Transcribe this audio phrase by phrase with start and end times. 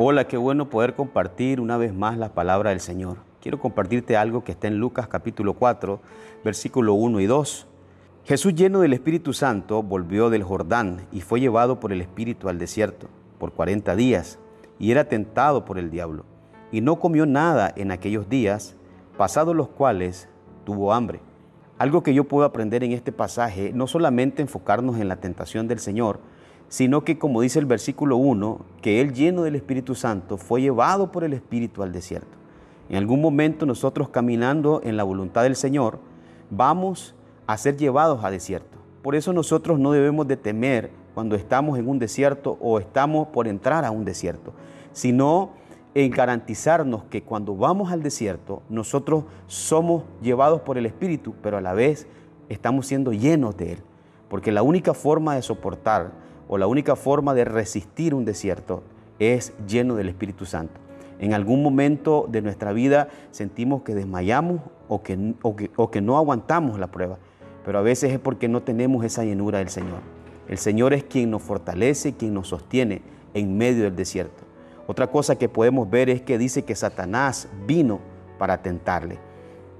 [0.00, 3.16] Hola, qué bueno poder compartir una vez más la palabra del Señor.
[3.40, 5.98] Quiero compartirte algo que está en Lucas capítulo 4,
[6.44, 7.66] versículo 1 y 2.
[8.24, 12.60] Jesús lleno del Espíritu Santo volvió del Jordán y fue llevado por el Espíritu al
[12.60, 13.08] desierto
[13.40, 14.38] por 40 días
[14.78, 16.24] y era tentado por el diablo.
[16.70, 18.76] Y no comió nada en aquellos días,
[19.16, 20.28] pasados los cuales
[20.64, 21.22] tuvo hambre.
[21.76, 25.80] Algo que yo puedo aprender en este pasaje, no solamente enfocarnos en la tentación del
[25.80, 26.20] Señor,
[26.68, 31.10] sino que como dice el versículo 1, que Él lleno del Espíritu Santo fue llevado
[31.10, 32.36] por el Espíritu al desierto.
[32.88, 35.98] En algún momento nosotros caminando en la voluntad del Señor,
[36.50, 37.14] vamos
[37.46, 38.78] a ser llevados a desierto.
[39.02, 43.48] Por eso nosotros no debemos de temer cuando estamos en un desierto o estamos por
[43.48, 44.52] entrar a un desierto,
[44.92, 45.50] sino
[45.94, 51.60] en garantizarnos que cuando vamos al desierto, nosotros somos llevados por el Espíritu, pero a
[51.60, 52.06] la vez
[52.48, 53.78] estamos siendo llenos de Él.
[54.28, 56.12] Porque la única forma de soportar
[56.48, 58.82] o la única forma de resistir un desierto
[59.18, 60.80] es lleno del Espíritu Santo.
[61.20, 66.78] En algún momento de nuestra vida sentimos que desmayamos o que, o que, no aguantamos
[66.78, 67.18] la prueba,
[67.64, 70.00] pero a veces es porque no tenemos esa llenura del Señor.
[70.48, 73.02] El Señor es quien nos fortalece, quien nos sostiene
[73.34, 74.44] en medio del desierto.
[74.86, 78.00] Otra cosa que podemos ver es que dice que Satanás vino
[78.38, 79.18] para tentarle.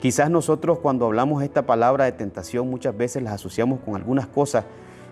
[0.00, 4.64] Quizás nosotros cuando hablamos esta palabra de tentación muchas veces las asociamos con algunas cosas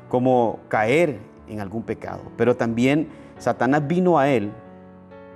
[0.09, 3.08] como caer en algún pecado, pero también
[3.39, 4.52] Satanás vino a él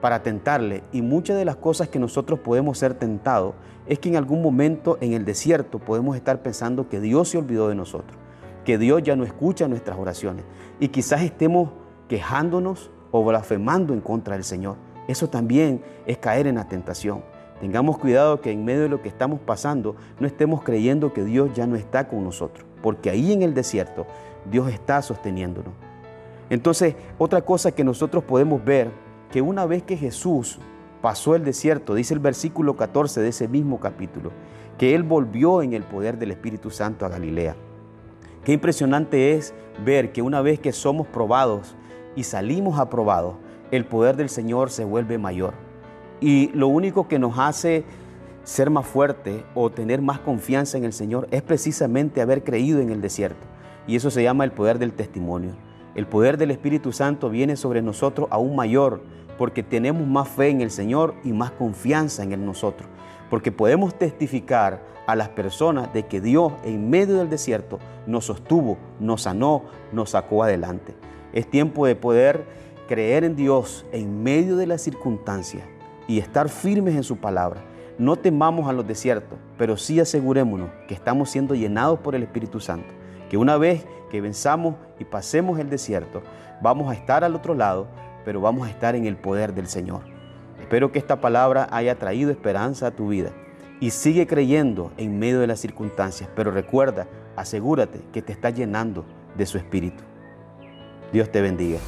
[0.00, 3.54] para tentarle y muchas de las cosas que nosotros podemos ser tentados
[3.86, 7.68] es que en algún momento en el desierto podemos estar pensando que Dios se olvidó
[7.68, 8.16] de nosotros,
[8.64, 10.44] que Dios ya no escucha nuestras oraciones
[10.78, 11.70] y quizás estemos
[12.08, 14.76] quejándonos o blasfemando en contra del Señor.
[15.08, 17.22] Eso también es caer en la tentación.
[17.60, 21.50] Tengamos cuidado que en medio de lo que estamos pasando no estemos creyendo que Dios
[21.54, 24.06] ya no está con nosotros, porque ahí en el desierto
[24.50, 25.89] Dios está sosteniéndonos.
[26.50, 28.90] Entonces, otra cosa que nosotros podemos ver,
[29.30, 30.58] que una vez que Jesús
[31.00, 34.32] pasó el desierto, dice el versículo 14 de ese mismo capítulo,
[34.76, 37.54] que Él volvió en el poder del Espíritu Santo a Galilea.
[38.44, 41.76] Qué impresionante es ver que una vez que somos probados
[42.16, 43.36] y salimos aprobados,
[43.70, 45.54] el poder del Señor se vuelve mayor.
[46.20, 47.84] Y lo único que nos hace
[48.42, 52.90] ser más fuerte o tener más confianza en el Señor es precisamente haber creído en
[52.90, 53.46] el desierto.
[53.86, 55.52] Y eso se llama el poder del testimonio.
[56.00, 59.02] El poder del Espíritu Santo viene sobre nosotros aún mayor
[59.36, 62.88] porque tenemos más fe en el Señor y más confianza en nosotros.
[63.28, 68.78] Porque podemos testificar a las personas de que Dios en medio del desierto nos sostuvo,
[68.98, 70.94] nos sanó, nos sacó adelante.
[71.34, 72.46] Es tiempo de poder
[72.88, 75.64] creer en Dios en medio de las circunstancias
[76.08, 77.60] y estar firmes en su palabra.
[77.98, 82.58] No temamos a los desiertos, pero sí asegurémonos que estamos siendo llenados por el Espíritu
[82.58, 82.88] Santo
[83.30, 86.22] que una vez que venzamos y pasemos el desierto,
[86.60, 87.86] vamos a estar al otro lado,
[88.24, 90.02] pero vamos a estar en el poder del Señor.
[90.60, 93.30] Espero que esta palabra haya traído esperanza a tu vida
[93.80, 99.06] y sigue creyendo en medio de las circunstancias, pero recuerda, asegúrate que te está llenando
[99.36, 100.04] de su espíritu.
[101.12, 101.78] Dios te bendiga.